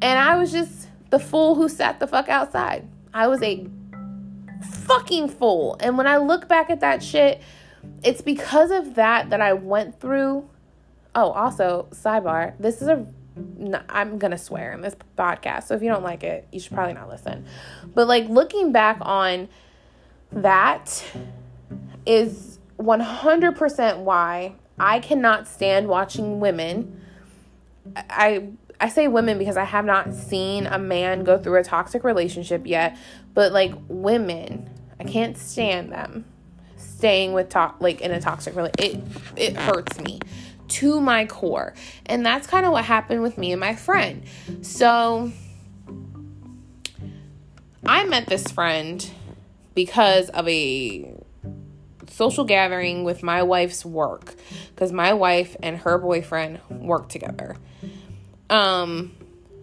And 0.00 0.18
I 0.18 0.36
was 0.36 0.52
just 0.52 0.88
the 1.10 1.18
fool 1.18 1.54
who 1.54 1.68
sat 1.68 2.00
the 2.00 2.06
fuck 2.06 2.28
outside. 2.28 2.88
I 3.12 3.28
was 3.28 3.42
a 3.42 3.66
fucking 4.62 5.28
fool. 5.28 5.76
And 5.80 5.96
when 5.96 6.06
I 6.06 6.18
look 6.18 6.48
back 6.48 6.70
at 6.70 6.80
that 6.80 7.02
shit, 7.02 7.40
it's 8.02 8.20
because 8.20 8.70
of 8.70 8.94
that 8.94 9.30
that 9.30 9.40
I 9.40 9.52
went 9.54 10.00
through. 10.00 10.48
Oh, 11.14 11.30
also, 11.30 11.88
sidebar, 11.90 12.54
this 12.58 12.82
is 12.82 12.88
a 12.88 13.06
I'm 13.88 14.18
gonna 14.18 14.38
swear 14.38 14.72
in 14.72 14.80
this 14.80 14.96
podcast, 15.16 15.64
so 15.64 15.74
if 15.74 15.82
you 15.82 15.88
don't 15.88 16.02
like 16.02 16.24
it, 16.24 16.48
you 16.50 16.60
should 16.60 16.72
probably 16.72 16.94
not 16.94 17.08
listen. 17.08 17.46
But 17.94 18.08
like 18.08 18.28
looking 18.28 18.72
back 18.72 18.98
on 19.00 19.48
that 20.32 21.04
is 22.06 22.58
100% 22.78 23.98
why 23.98 24.54
I 24.78 25.00
cannot 25.00 25.48
stand 25.48 25.88
watching 25.88 26.40
women. 26.40 27.00
I 27.96 28.48
I 28.80 28.88
say 28.88 29.08
women 29.08 29.38
because 29.38 29.56
I 29.56 29.64
have 29.64 29.84
not 29.84 30.14
seen 30.14 30.66
a 30.66 30.78
man 30.78 31.24
go 31.24 31.36
through 31.36 31.58
a 31.58 31.64
toxic 31.64 32.04
relationship 32.04 32.64
yet, 32.64 32.96
but 33.34 33.52
like 33.52 33.72
women, 33.88 34.70
I 35.00 35.04
can't 35.04 35.36
stand 35.36 35.90
them 35.90 36.24
staying 36.76 37.32
with 37.32 37.48
talk 37.48 37.76
like 37.80 38.00
in 38.00 38.12
a 38.12 38.20
toxic 38.20 38.54
relationship. 38.54 39.08
It 39.36 39.54
it 39.54 39.56
hurts 39.56 39.98
me 40.00 40.20
to 40.68 41.00
my 41.00 41.24
core. 41.24 41.74
And 42.06 42.24
that's 42.24 42.46
kind 42.46 42.66
of 42.66 42.72
what 42.72 42.84
happened 42.84 43.22
with 43.22 43.38
me 43.38 43.52
and 43.52 43.60
my 43.60 43.74
friend. 43.74 44.22
So 44.62 45.32
I 47.84 48.04
met 48.04 48.26
this 48.26 48.44
friend 48.50 49.08
because 49.74 50.28
of 50.30 50.46
a 50.48 51.17
social 52.18 52.44
gathering 52.44 53.04
with 53.04 53.22
my 53.22 53.42
wife's 53.42 53.84
work 53.84 54.34
because 54.74 54.92
my 54.92 55.14
wife 55.14 55.56
and 55.62 55.78
her 55.78 55.96
boyfriend 55.96 56.60
work 56.68 57.08
together. 57.08 57.56
Um 58.50 59.14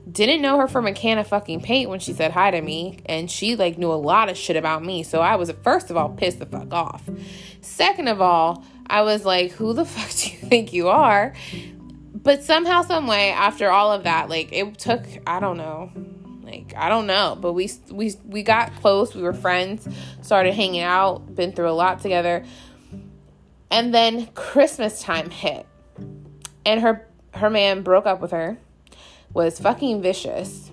didn't 0.09 0.41
know 0.41 0.59
her 0.59 0.67
from 0.67 0.85
a 0.85 0.93
can 0.93 1.17
of 1.17 1.27
fucking 1.27 1.61
paint 1.61 1.89
when 1.89 1.99
she 1.99 2.13
said 2.13 2.31
hi 2.31 2.51
to 2.51 2.61
me 2.61 2.99
and 3.07 3.29
she 3.29 3.55
like 3.55 3.77
knew 3.77 3.91
a 3.91 3.93
lot 3.93 4.29
of 4.29 4.37
shit 4.37 4.55
about 4.55 4.83
me. 4.83 5.03
So 5.03 5.19
I 5.19 5.35
was 5.35 5.51
first 5.63 5.91
of 5.91 5.97
all 5.97 6.09
pissed 6.09 6.39
the 6.39 6.45
fuck 6.45 6.73
off. 6.73 7.03
Second 7.61 8.07
of 8.07 8.21
all, 8.21 8.63
I 8.87 9.01
was 9.01 9.25
like, 9.25 9.51
"Who 9.53 9.73
the 9.73 9.85
fuck 9.93 10.09
do 10.11 10.29
you 10.31 10.49
think 10.49 10.73
you 10.73 10.87
are?" 10.87 11.33
But 12.13 12.43
somehow 12.43 12.83
some 12.83 13.05
way 13.05 13.31
after 13.31 13.69
all 13.69 13.91
of 13.91 14.03
that, 14.03 14.29
like 14.29 14.53
it 14.53 14.77
took 14.77 15.03
I 15.27 15.39
don't 15.39 15.57
know 15.57 15.91
like 16.45 16.73
I 16.75 16.89
don't 16.89 17.07
know, 17.07 17.37
but 17.39 17.53
we 17.53 17.69
we 17.91 18.15
we 18.25 18.43
got 18.43 18.73
close. 18.75 19.15
We 19.15 19.21
were 19.21 19.33
friends, 19.33 19.87
started 20.21 20.53
hanging 20.53 20.81
out, 20.81 21.35
been 21.35 21.51
through 21.51 21.69
a 21.69 21.71
lot 21.71 22.01
together. 22.01 22.45
And 23.71 23.93
then 23.93 24.27
Christmas 24.27 25.01
time 25.01 25.29
hit. 25.29 25.65
And 26.65 26.81
her 26.81 27.07
her 27.33 27.49
man 27.49 27.81
broke 27.81 28.05
up 28.05 28.21
with 28.21 28.31
her. 28.31 28.57
Was 29.33 29.59
fucking 29.59 30.01
vicious. 30.01 30.71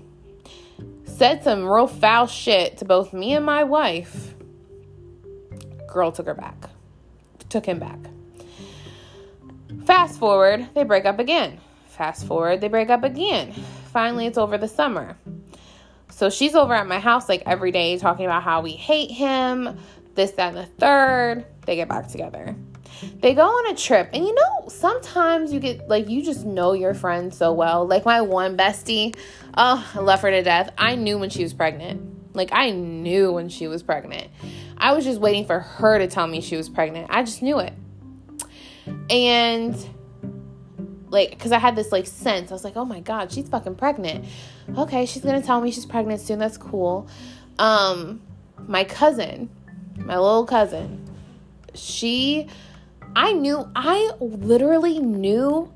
Said 1.05 1.43
some 1.43 1.69
real 1.69 1.89
foul 1.89 2.27
shit 2.27 2.79
to 2.79 2.85
both 2.85 3.13
me 3.13 3.35
and 3.35 3.45
my 3.45 3.65
wife. 3.65 4.35
Girl 5.89 6.13
took 6.13 6.27
her 6.27 6.35
back. 6.35 6.71
Took 7.49 7.67
him 7.67 7.79
back. 7.79 7.99
Fast 9.85 10.19
forward, 10.19 10.69
they 10.75 10.85
break 10.85 11.05
up 11.05 11.19
again. 11.19 11.59
Fast 11.89 12.27
forward, 12.27 12.61
they 12.61 12.69
break 12.69 12.89
up 12.89 13.03
again. 13.03 13.53
Finally, 13.93 14.27
it's 14.27 14.39
over 14.39 14.57
the 14.57 14.69
summer. 14.69 15.17
So 16.13 16.29
she's 16.29 16.55
over 16.55 16.75
at 16.75 16.87
my 16.87 16.99
house 16.99 17.29
like 17.29 17.43
every 17.47 17.73
day 17.73 17.97
talking 17.99 18.27
about 18.27 18.43
how 18.43 18.61
we 18.61 18.73
hate 18.73 19.11
him, 19.11 19.79
this, 20.15 20.33
that, 20.33 20.49
and 20.49 20.57
the 20.57 20.67
third. 20.67 21.47
They 21.65 21.75
get 21.75 21.89
back 21.89 22.09
together. 22.09 22.55
They 23.21 23.35
go 23.35 23.45
on 23.45 23.73
a 23.73 23.77
trip, 23.77 24.11
and 24.13 24.25
you 24.25 24.35
know, 24.35 24.69
sometimes 24.69 25.53
you 25.53 25.59
get 25.59 25.89
like 25.89 26.09
you 26.09 26.23
just 26.23 26.45
know 26.45 26.75
your 26.75 26.95
friend 26.95 27.35
so 27.35 27.53
well. 27.53 27.87
Like 27.87 28.05
my 28.05 28.21
one 28.21 28.57
bestie, 28.57 29.17
oh, 29.57 29.91
I 29.95 29.99
love 30.01 30.21
her 30.21 30.31
to 30.31 30.43
death. 30.43 30.71
I 30.77 30.97
knew 30.97 31.19
when 31.19 31.31
she 31.31 31.43
was 31.43 31.55
pregnant. 31.55 32.37
Like 32.37 32.51
I 32.53 32.71
knew 32.71 33.33
when 33.33 33.49
she 33.49 33.67
was 33.67 33.83
pregnant. 33.83 34.31
I 34.77 34.93
was 34.93 35.05
just 35.05 35.21
waiting 35.21 35.47
for 35.47 35.61
her 35.61 35.99
to 35.99 36.07
tell 36.07 36.27
me 36.27 36.41
she 36.41 36.57
was 36.57 36.69
pregnant. 36.69 37.09
I 37.11 37.23
just 37.23 37.43
knew 37.43 37.59
it. 37.59 37.73
And 39.11 39.75
like 41.09 41.31
because 41.31 41.53
i 41.53 41.59
had 41.59 41.77
this 41.77 41.93
like 41.93 42.07
sense 42.07 42.51
i 42.51 42.55
was 42.55 42.65
like 42.65 42.75
oh 42.75 42.87
my 42.87 42.99
god 42.99 43.31
she's 43.31 43.47
fucking 43.49 43.75
pregnant 43.75 44.25
okay 44.77 45.07
she's 45.07 45.23
gonna 45.23 45.43
tell 45.43 45.61
me 45.61 45.71
she's 45.71 45.87
pregnant 45.87 46.21
soon 46.21 46.39
that's 46.39 46.59
cool. 46.59 47.09
Um 47.59 48.21
my 48.67 48.85
cousin 48.85 49.51
my 49.97 50.17
little 50.17 50.47
cousin 50.47 51.05
she 51.75 52.49
i 53.17 53.33
knew 53.33 53.69
i 53.75 54.11
literally 54.21 55.01
knew 55.01 55.71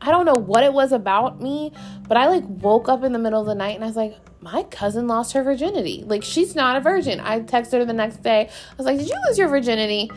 i 0.00 0.10
don't 0.10 0.26
know 0.26 0.34
what 0.34 0.62
it 0.62 0.72
was 0.72 0.92
about 0.92 1.40
me 1.40 1.72
but 2.06 2.16
i 2.16 2.28
like 2.28 2.44
woke 2.46 2.88
up 2.88 3.02
in 3.02 3.12
the 3.12 3.18
middle 3.18 3.40
of 3.40 3.46
the 3.46 3.54
night 3.54 3.74
and 3.74 3.82
i 3.82 3.86
was 3.86 3.96
like 3.96 4.16
my 4.46 4.62
cousin 4.64 5.08
lost 5.08 5.32
her 5.32 5.42
virginity. 5.42 6.04
Like 6.06 6.22
she's 6.22 6.54
not 6.54 6.76
a 6.76 6.80
virgin. 6.80 7.18
I 7.18 7.40
texted 7.40 7.78
her 7.78 7.84
the 7.84 7.92
next 7.92 8.22
day. 8.22 8.48
I 8.48 8.74
was 8.76 8.86
like 8.86 8.96
did 8.96 9.08
you 9.08 9.16
lose 9.26 9.38
your 9.38 9.48
virginity? 9.48 10.08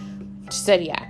She 0.52 0.60
said 0.60 0.84
yeah. 0.84 1.10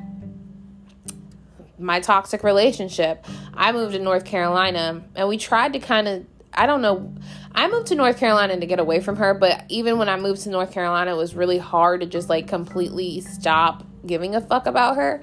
My 1.77 1.99
toxic 1.99 2.43
relationship, 2.43 3.25
I 3.53 3.73
moved 3.73 3.93
to 3.93 3.99
North 3.99 4.23
Carolina 4.23 5.03
and 5.15 5.27
we 5.27 5.37
tried 5.37 5.73
to 5.73 5.79
kind 5.79 6.07
of, 6.07 6.25
I 6.53 6.65
don't 6.65 6.81
know, 6.81 7.13
I 7.53 7.69
moved 7.69 7.87
to 7.87 7.95
North 7.95 8.17
Carolina 8.17 8.59
to 8.59 8.65
get 8.65 8.79
away 8.79 8.99
from 8.99 9.17
her, 9.17 9.33
but 9.33 9.65
even 9.69 9.97
when 9.97 10.09
I 10.09 10.17
moved 10.17 10.41
to 10.43 10.49
North 10.49 10.71
Carolina, 10.71 11.13
it 11.13 11.17
was 11.17 11.35
really 11.35 11.57
hard 11.57 12.01
to 12.01 12.07
just 12.07 12.29
like 12.29 12.47
completely 12.47 13.21
stop 13.21 13.83
giving 14.05 14.35
a 14.35 14.41
fuck 14.41 14.65
about 14.65 14.95
her. 14.95 15.21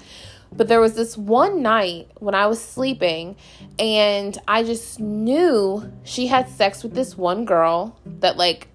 But 0.53 0.69
there 0.69 0.81
was 0.81 0.95
this 0.95 1.17
one 1.17 1.63
night 1.63 2.11
when 2.19 2.35
I 2.35 2.47
was 2.47 2.63
sleeping 2.63 3.37
and 3.79 4.39
I 4.47 4.63
just 4.63 5.01
knew 5.01 5.93
she 6.05 6.29
had 6.29 6.49
sex 6.49 6.83
with 6.83 6.95
this 6.95 7.17
one 7.17 7.45
girl 7.45 7.99
that 8.07 8.37
like 8.37 8.69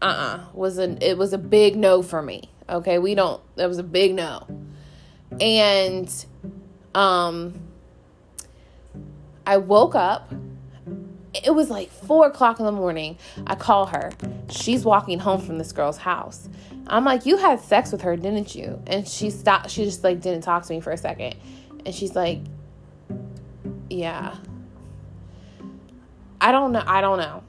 uh-uh 0.00 0.44
was 0.52 0.78
an 0.78 0.98
it 1.00 1.18
was 1.18 1.32
a 1.32 1.38
big 1.38 1.76
no 1.76 2.02
for 2.02 2.22
me. 2.22 2.50
Okay? 2.68 2.98
We 2.98 3.14
don't 3.14 3.42
that 3.56 3.66
was 3.66 3.78
a 3.78 3.82
big 3.82 4.14
no. 4.14 4.46
And 5.40 6.12
um, 6.94 7.60
I 9.46 9.56
woke 9.58 9.94
up. 9.94 10.32
It 11.44 11.54
was 11.54 11.70
like 11.70 11.90
four 11.90 12.26
o'clock 12.26 12.58
in 12.58 12.66
the 12.66 12.72
morning. 12.72 13.18
I 13.46 13.54
call 13.54 13.86
her. 13.86 14.12
She's 14.50 14.84
walking 14.84 15.18
home 15.18 15.40
from 15.40 15.58
this 15.58 15.72
girl's 15.72 15.98
house. 15.98 16.48
I'm 16.86 17.04
like, 17.04 17.26
You 17.26 17.36
had 17.36 17.60
sex 17.60 17.92
with 17.92 18.02
her, 18.02 18.16
didn't 18.16 18.54
you? 18.54 18.82
And 18.86 19.06
she 19.06 19.30
stopped. 19.30 19.70
She 19.70 19.84
just 19.84 20.02
like 20.04 20.20
didn't 20.20 20.42
talk 20.42 20.64
to 20.64 20.72
me 20.72 20.80
for 20.80 20.90
a 20.90 20.96
second. 20.96 21.36
And 21.84 21.94
she's 21.94 22.14
like, 22.14 22.40
Yeah. 23.90 24.36
I 26.40 26.52
don't 26.52 26.72
know. 26.72 26.84
I 26.86 27.00
don't 27.00 27.18
know. 27.18 27.42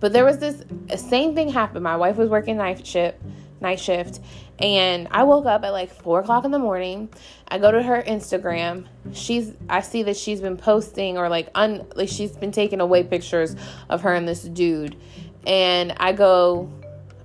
But 0.00 0.12
there 0.12 0.24
was 0.24 0.38
this 0.38 0.62
same 0.96 1.34
thing 1.34 1.48
happened. 1.48 1.82
My 1.82 1.96
wife 1.96 2.16
was 2.16 2.28
working 2.28 2.58
night 2.58 2.86
shift, 2.86 3.18
night 3.60 3.80
shift, 3.80 4.20
and 4.58 5.08
I 5.10 5.24
woke 5.24 5.46
up 5.46 5.64
at 5.64 5.72
like 5.72 5.90
four 5.90 6.20
o'clock 6.20 6.44
in 6.44 6.50
the 6.50 6.58
morning. 6.58 7.08
I 7.48 7.58
go 7.58 7.72
to 7.72 7.82
her 7.82 8.02
Instagram. 8.02 8.86
She's 9.12 9.52
I 9.68 9.80
see 9.80 10.02
that 10.04 10.16
she's 10.16 10.40
been 10.40 10.56
posting 10.56 11.18
or 11.18 11.28
like 11.28 11.48
un 11.54 11.86
like 11.94 12.08
she's 12.08 12.32
been 12.32 12.52
taking 12.52 12.80
away 12.80 13.02
pictures 13.02 13.56
of 13.88 14.02
her 14.02 14.14
and 14.14 14.28
this 14.28 14.42
dude. 14.42 14.96
And 15.46 15.92
I 15.96 16.12
go 16.12 16.70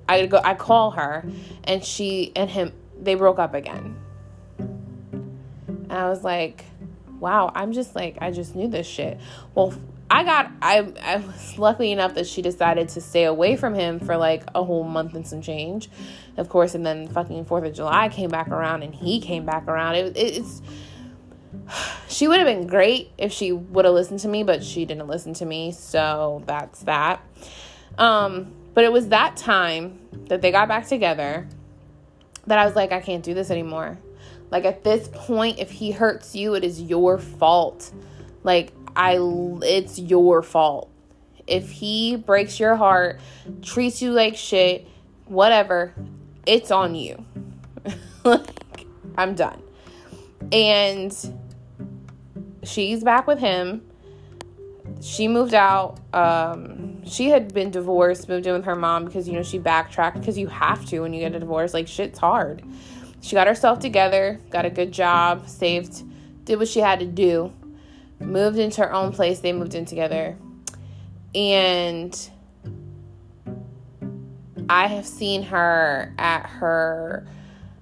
I 0.07 0.25
go 0.25 0.41
I 0.43 0.55
call 0.55 0.91
her 0.91 1.25
and 1.65 1.83
she 1.83 2.31
and 2.35 2.49
him 2.49 2.73
they 2.99 3.15
broke 3.15 3.39
up 3.39 3.53
again. 3.53 3.95
And 4.57 5.93
I 5.93 6.09
was 6.09 6.23
like, 6.23 6.65
wow, 7.19 7.51
I'm 7.53 7.73
just 7.73 7.95
like, 7.95 8.17
I 8.21 8.31
just 8.31 8.55
knew 8.55 8.67
this 8.67 8.87
shit. 8.87 9.19
Well, 9.55 9.73
I 10.11 10.23
got, 10.23 10.51
I, 10.61 10.91
I 11.03 11.17
was 11.17 11.57
lucky 11.57 11.91
enough 11.91 12.15
that 12.15 12.25
she 12.25 12.41
decided 12.41 12.89
to 12.89 13.01
stay 13.01 13.25
away 13.25 13.55
from 13.55 13.75
him 13.75 13.99
for 13.99 14.17
like 14.17 14.43
a 14.55 14.63
whole 14.63 14.83
month 14.83 15.13
and 15.13 15.27
some 15.27 15.41
change, 15.41 15.89
of 16.37 16.49
course. 16.49 16.73
And 16.73 16.85
then 16.85 17.07
fucking 17.07 17.45
4th 17.45 17.67
of 17.67 17.73
July 17.73 18.09
came 18.09 18.29
back 18.29 18.47
around 18.47 18.81
and 18.83 18.93
he 18.93 19.19
came 19.19 19.45
back 19.45 19.67
around. 19.67 19.95
It, 19.95 20.17
it, 20.17 20.37
it's, 20.37 20.61
she 22.07 22.27
would 22.27 22.39
have 22.39 22.47
been 22.47 22.65
great 22.65 23.11
if 23.17 23.31
she 23.31 23.51
would 23.51 23.85
have 23.85 23.93
listened 23.93 24.19
to 24.21 24.27
me, 24.27 24.43
but 24.43 24.63
she 24.63 24.85
didn't 24.85 25.07
listen 25.07 25.33
to 25.35 25.45
me. 25.45 25.71
So 25.71 26.43
that's 26.47 26.81
that. 26.83 27.23
Um, 27.97 28.53
but 28.73 28.83
it 28.83 28.91
was 28.91 29.09
that 29.09 29.37
time 29.37 29.99
that 30.27 30.41
they 30.41 30.51
got 30.51 30.67
back 30.67 30.87
together 30.87 31.47
that 32.47 32.57
I 32.57 32.65
was 32.65 32.75
like, 32.75 32.91
I 32.91 32.99
can't 32.99 33.23
do 33.23 33.33
this 33.33 33.51
anymore. 33.51 33.99
Like 34.51 34.65
at 34.65 34.83
this 34.83 35.09
point, 35.11 35.59
if 35.59 35.69
he 35.69 35.91
hurts 35.91 36.35
you, 36.35 36.55
it 36.55 36.63
is 36.63 36.81
your 36.81 37.17
fault. 37.17 37.91
Like 38.43 38.71
I 38.99 39.17
it's 39.61 39.97
your 39.97 40.43
fault. 40.43 40.91
If 41.47 41.71
he 41.71 42.17
breaks 42.17 42.59
your 42.59 42.75
heart, 42.75 43.21
treats 43.61 44.01
you 44.01 44.11
like 44.11 44.35
shit, 44.35 44.85
whatever, 45.25 45.93
it's 46.45 46.69
on 46.69 46.95
you. 46.95 47.25
like 48.25 48.85
I'm 49.17 49.35
done. 49.35 49.61
And 50.51 51.15
she's 52.63 53.01
back 53.01 53.25
with 53.25 53.39
him. 53.39 53.83
She 54.99 55.29
moved 55.29 55.53
out. 55.53 55.97
Um, 56.13 57.05
she 57.05 57.29
had 57.29 57.53
been 57.53 57.71
divorced, 57.71 58.27
moved 58.27 58.47
in 58.47 58.53
with 58.53 58.65
her 58.65 58.75
mom 58.75 59.05
because 59.05 59.29
you 59.29 59.33
know 59.33 59.43
she 59.43 59.59
backtracked 59.59 60.19
because 60.19 60.37
you 60.37 60.47
have 60.47 60.85
to 60.87 60.99
when 60.99 61.13
you 61.13 61.21
get 61.21 61.33
a 61.33 61.39
divorce. 61.39 61.73
Like 61.73 61.87
shit's 61.87 62.19
hard. 62.19 62.63
She 63.21 63.35
got 63.35 63.47
herself 63.47 63.79
together, 63.79 64.41
got 64.49 64.65
a 64.65 64.69
good 64.69 64.91
job, 64.91 65.47
saved, 65.47 66.03
did 66.43 66.59
what 66.59 66.67
she 66.67 66.81
had 66.81 66.99
to 66.99 67.05
do, 67.05 67.53
moved 68.19 68.57
into 68.57 68.81
her 68.81 68.93
own 68.93 69.11
place. 69.11 69.39
They 69.39 69.53
moved 69.53 69.75
in 69.75 69.85
together. 69.85 70.37
And 71.35 72.29
I 74.69 74.87
have 74.87 75.05
seen 75.05 75.43
her 75.43 76.13
at 76.17 76.45
her 76.45 77.27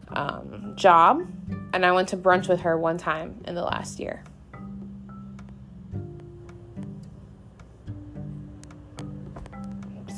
um, 0.09 0.73
job, 0.75 1.27
and 1.73 1.85
I 1.85 1.91
went 1.91 2.09
to 2.09 2.17
brunch 2.17 2.47
with 2.47 2.61
her 2.61 2.77
one 2.77 2.97
time 2.97 3.43
in 3.45 3.55
the 3.55 3.63
last 3.63 3.99
year. 3.99 4.23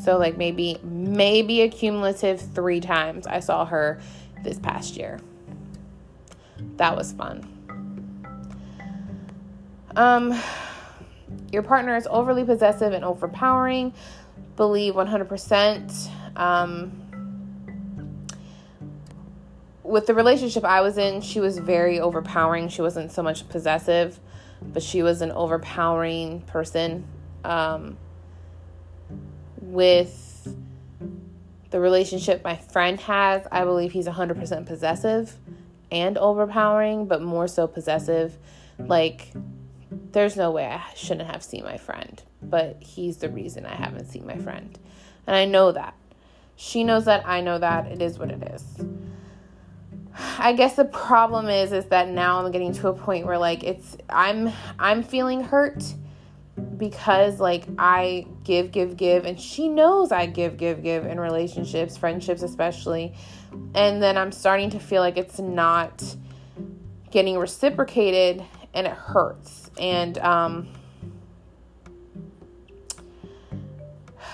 So 0.04 0.18
like 0.18 0.38
maybe 0.38 0.80
maybe 0.84 1.62
a 1.62 1.70
cumulative 1.70 2.42
3 2.42 2.80
times 2.80 3.28
I 3.28 3.42
saw 3.42 3.66
her 3.66 4.00
this 4.44 4.58
past 4.58 4.96
year. 4.96 5.20
That 6.78 6.96
was 6.96 7.12
fun. 7.12 7.59
Um 9.96 10.40
your 11.52 11.64
partner 11.64 11.96
is 11.96 12.08
overly 12.10 12.44
possessive 12.44 12.94
and 12.94 13.04
overpowering. 13.04 13.94
Believe 14.56 14.94
100%. 14.94 16.10
Um, 16.36 17.06
with 19.84 20.06
the 20.06 20.14
relationship 20.14 20.64
I 20.64 20.82
was 20.82 20.98
in, 20.98 21.22
she 21.22 21.40
was 21.40 21.58
very 21.58 22.00
overpowering. 22.00 22.70
She 22.70 22.82
wasn't 22.82 23.12
so 23.12 23.24
much 23.24 23.48
possessive, 23.50 24.20
but 24.62 24.84
she 24.84 25.02
was 25.02 25.22
an 25.22 25.32
overpowering 25.32 26.42
person. 26.42 27.06
Um, 27.44 27.98
with 29.62 30.56
the 31.72 31.80
relationship 31.80 32.44
my 32.44 32.56
friend 32.56 33.00
has, 33.02 33.48
I 33.52 33.64
believe 33.64 33.92
he's 33.92 34.08
100% 34.08 34.66
possessive 34.66 35.36
and 35.92 36.18
overpowering, 36.18 37.06
but 37.06 37.22
more 37.22 37.48
so 37.48 37.66
possessive. 37.68 38.38
Like, 38.78 39.32
there's 40.12 40.36
no 40.36 40.52
way 40.52 40.66
I 40.66 40.84
shouldn't 40.96 41.30
have 41.30 41.44
seen 41.44 41.64
my 41.64 41.78
friend, 41.78 42.22
but 42.42 42.82
he's 42.82 43.18
the 43.18 43.30
reason 43.30 43.66
I 43.66 43.76
haven't 43.76 44.08
seen 44.08 44.26
my 44.26 44.38
friend. 44.38 44.78
And 45.28 45.36
I 45.36 45.46
know 45.46 45.72
that. 45.72 45.96
She 46.56 46.84
knows 46.84 47.06
that, 47.06 47.28
I 47.28 47.42
know 47.42 47.60
that. 47.60 47.88
It 47.88 48.02
is 48.02 48.18
what 48.20 48.32
it 48.32 48.44
is. 48.54 48.64
I 50.38 50.54
guess 50.54 50.76
the 50.76 50.86
problem 50.86 51.48
is 51.48 51.72
is 51.72 51.86
that 51.86 52.10
now 52.10 52.44
I'm 52.44 52.52
getting 52.52 52.74
to 52.74 52.90
a 52.90 52.94
point 52.94 53.26
where 53.26 53.38
like 53.38 53.64
it's 53.64 53.96
I'm 54.10 54.52
I'm 54.78 55.04
feeling 55.04 55.42
hurt 55.42 55.84
because 56.78 57.40
like 57.40 57.66
I 57.78 58.26
give, 58.44 58.72
give, 58.72 58.98
give, 58.98 59.26
and 59.26 59.40
she 59.40 59.70
knows 59.70 60.12
I 60.12 60.26
give, 60.26 60.58
give, 60.58 60.84
give 60.84 61.06
in 61.06 61.20
relationships, 61.20 61.96
friendships 61.96 62.42
especially. 62.42 63.14
And 63.74 64.02
then 64.02 64.18
I'm 64.18 64.32
starting 64.32 64.70
to 64.72 64.80
feel 64.80 65.02
like 65.02 65.18
it's 65.18 65.40
not 65.40 66.04
getting 67.12 67.38
reciprocated 67.38 68.44
and 68.80 68.88
it 68.88 68.94
hurts. 68.94 69.70
And 69.78 70.18
um 70.20 70.68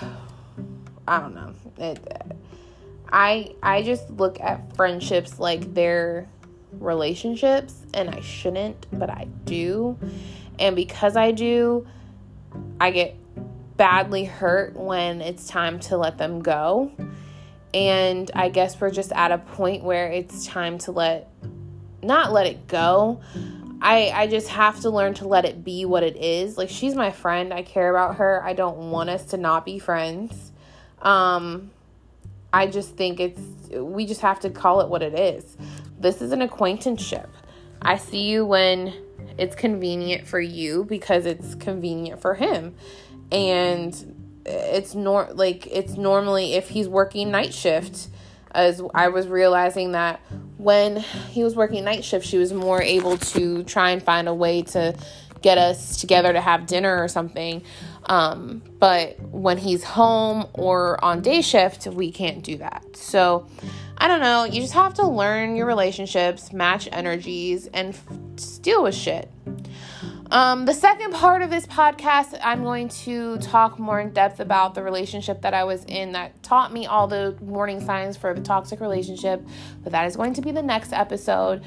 I 1.08 1.20
don't 1.20 1.34
know. 1.34 1.52
It 1.78 1.98
I 3.12 3.54
I 3.62 3.82
just 3.82 4.08
look 4.10 4.40
at 4.40 4.74
friendships 4.76 5.38
like 5.38 5.74
they're 5.74 6.28
relationships 6.72 7.74
and 7.92 8.10
I 8.10 8.20
shouldn't, 8.20 8.86
but 8.92 9.10
I 9.10 9.26
do. 9.44 9.98
And 10.58 10.76
because 10.76 11.16
I 11.16 11.32
do, 11.32 11.86
I 12.80 12.90
get 12.90 13.16
badly 13.76 14.24
hurt 14.24 14.74
when 14.74 15.20
it's 15.20 15.46
time 15.48 15.80
to 15.80 15.96
let 15.96 16.18
them 16.18 16.40
go. 16.40 16.92
And 17.74 18.30
I 18.34 18.48
guess 18.48 18.80
we're 18.80 18.90
just 18.90 19.12
at 19.12 19.32
a 19.32 19.38
point 19.38 19.84
where 19.84 20.08
it's 20.10 20.46
time 20.46 20.78
to 20.78 20.92
let, 20.92 21.30
not 22.02 22.32
let 22.32 22.46
it 22.46 22.66
go. 22.68 23.20
I, 23.86 24.10
I 24.22 24.26
just 24.26 24.48
have 24.48 24.80
to 24.80 24.90
learn 24.90 25.14
to 25.14 25.28
let 25.28 25.44
it 25.44 25.62
be 25.62 25.84
what 25.84 26.02
it 26.02 26.16
is. 26.16 26.58
Like, 26.58 26.68
she's 26.68 26.96
my 26.96 27.12
friend. 27.12 27.54
I 27.54 27.62
care 27.62 27.88
about 27.88 28.16
her. 28.16 28.42
I 28.44 28.52
don't 28.52 28.90
want 28.90 29.10
us 29.10 29.26
to 29.26 29.36
not 29.36 29.64
be 29.64 29.78
friends. 29.78 30.50
Um, 31.00 31.70
I 32.52 32.66
just 32.66 32.96
think 32.96 33.20
it's, 33.20 33.40
we 33.70 34.04
just 34.04 34.22
have 34.22 34.40
to 34.40 34.50
call 34.50 34.80
it 34.80 34.88
what 34.88 35.02
it 35.02 35.16
is. 35.16 35.56
This 36.00 36.20
is 36.20 36.32
an 36.32 36.42
acquaintanceship. 36.42 37.30
I 37.80 37.96
see 37.96 38.24
you 38.24 38.44
when 38.44 38.92
it's 39.38 39.54
convenient 39.54 40.26
for 40.26 40.40
you 40.40 40.82
because 40.82 41.24
it's 41.24 41.54
convenient 41.54 42.20
for 42.20 42.34
him. 42.34 42.74
And 43.30 44.42
it's 44.44 44.96
nor 44.96 45.28
like 45.32 45.68
it's 45.68 45.96
normally 45.96 46.54
if 46.54 46.70
he's 46.70 46.88
working 46.88 47.30
night 47.30 47.54
shift 47.54 48.08
as 48.56 48.82
I 48.94 49.08
was 49.08 49.28
realizing 49.28 49.92
that 49.92 50.20
when 50.56 50.96
he 50.96 51.44
was 51.44 51.54
working 51.54 51.84
night 51.84 52.04
shift 52.04 52.26
she 52.26 52.38
was 52.38 52.52
more 52.52 52.82
able 52.82 53.18
to 53.18 53.62
try 53.64 53.90
and 53.90 54.02
find 54.02 54.28
a 54.28 54.34
way 54.34 54.62
to 54.62 54.96
get 55.42 55.58
us 55.58 56.00
together 56.00 56.32
to 56.32 56.40
have 56.40 56.66
dinner 56.66 57.02
or 57.02 57.08
something 57.08 57.62
um, 58.06 58.62
but 58.78 59.20
when 59.20 59.58
he's 59.58 59.84
home 59.84 60.46
or 60.54 61.02
on 61.04 61.20
day 61.20 61.42
shift 61.42 61.86
we 61.86 62.10
can't 62.10 62.42
do 62.42 62.56
that 62.56 62.84
so 62.96 63.46
I 63.98 64.08
don't 64.08 64.20
know. 64.20 64.44
You 64.44 64.60
just 64.60 64.74
have 64.74 64.94
to 64.94 65.06
learn 65.06 65.56
your 65.56 65.66
relationships, 65.66 66.52
match 66.52 66.86
energies, 66.92 67.66
and 67.72 67.94
f- 67.94 68.60
deal 68.60 68.82
with 68.82 68.94
shit. 68.94 69.30
Um, 70.30 70.64
the 70.64 70.74
second 70.74 71.12
part 71.12 71.42
of 71.42 71.50
this 71.50 71.66
podcast, 71.66 72.38
I'm 72.42 72.64
going 72.64 72.88
to 72.88 73.38
talk 73.38 73.78
more 73.78 74.00
in 74.00 74.12
depth 74.12 74.40
about 74.40 74.74
the 74.74 74.82
relationship 74.82 75.42
that 75.42 75.54
I 75.54 75.64
was 75.64 75.84
in 75.84 76.12
that 76.12 76.42
taught 76.42 76.72
me 76.72 76.86
all 76.86 77.06
the 77.06 77.36
warning 77.40 77.84
signs 77.84 78.16
for 78.16 78.34
the 78.34 78.40
toxic 78.40 78.80
relationship. 78.80 79.40
But 79.84 79.92
that 79.92 80.06
is 80.06 80.16
going 80.16 80.34
to 80.34 80.42
be 80.42 80.50
the 80.50 80.62
next 80.62 80.92
episode. 80.92 81.62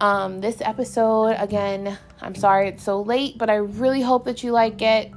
Um, 0.00 0.40
this 0.40 0.60
episode, 0.60 1.36
again, 1.38 1.98
I'm 2.20 2.34
sorry 2.34 2.68
it's 2.68 2.84
so 2.84 3.02
late, 3.02 3.36
but 3.36 3.50
I 3.50 3.56
really 3.56 4.02
hope 4.02 4.26
that 4.26 4.44
you 4.44 4.52
like 4.52 4.80
it. 4.80 5.12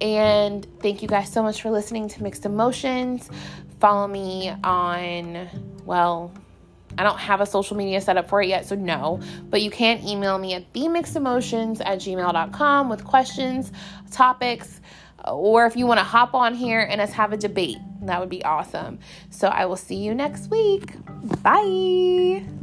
And 0.00 0.66
thank 0.80 1.00
you 1.00 1.06
guys 1.06 1.32
so 1.32 1.44
much 1.44 1.62
for 1.62 1.70
listening 1.70 2.08
to 2.08 2.22
Mixed 2.24 2.44
Emotions. 2.44 3.30
Follow 3.78 4.08
me 4.08 4.52
on, 4.64 5.48
well, 5.84 6.32
I 6.98 7.02
don't 7.02 7.18
have 7.18 7.40
a 7.40 7.46
social 7.46 7.76
media 7.76 8.00
set 8.00 8.16
up 8.16 8.28
for 8.28 8.42
it 8.42 8.48
yet, 8.48 8.66
so 8.66 8.74
no. 8.74 9.20
But 9.48 9.62
you 9.62 9.70
can 9.70 10.06
email 10.06 10.38
me 10.38 10.54
at 10.54 10.72
themixedemotions 10.72 11.80
at 11.84 11.98
gmail.com 11.98 12.88
with 12.88 13.04
questions, 13.04 13.72
topics, 14.10 14.80
or 15.24 15.66
if 15.66 15.76
you 15.76 15.86
want 15.86 15.98
to 15.98 16.04
hop 16.04 16.34
on 16.34 16.54
here 16.54 16.80
and 16.80 17.00
us 17.00 17.12
have 17.12 17.32
a 17.32 17.36
debate. 17.36 17.78
That 18.02 18.20
would 18.20 18.28
be 18.28 18.44
awesome. 18.44 18.98
So 19.30 19.48
I 19.48 19.66
will 19.66 19.76
see 19.76 19.96
you 19.96 20.14
next 20.14 20.50
week. 20.50 20.94
Bye. 21.42 22.61